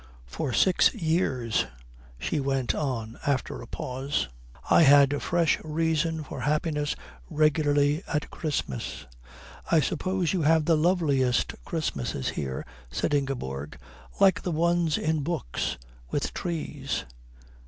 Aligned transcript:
"For 0.25 0.51
six 0.51 0.91
years," 0.95 1.67
she 2.17 2.39
went 2.39 2.73
on, 2.73 3.19
after 3.27 3.61
a 3.61 3.67
pause, 3.67 4.29
"I 4.67 4.81
had 4.81 5.21
fresh 5.21 5.59
reason 5.63 6.23
for 6.23 6.39
happiness 6.41 6.95
regularly 7.29 8.01
at 8.07 8.31
Christmas." 8.31 9.05
"I 9.71 9.79
suppose 9.79 10.33
you 10.33 10.41
have 10.41 10.65
the 10.65 10.75
loveliest 10.75 11.53
Christmases 11.65 12.29
here," 12.29 12.65
said 12.89 13.13
Ingeborg. 13.13 13.77
"Like 14.19 14.41
the 14.41 14.51
ones 14.51 14.97
in 14.97 15.19
books. 15.21 15.77
With 16.09 16.33
trees." 16.33 17.05